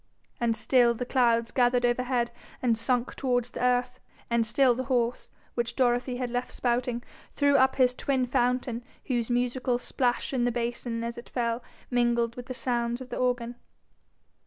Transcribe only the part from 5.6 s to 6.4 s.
Dorothy had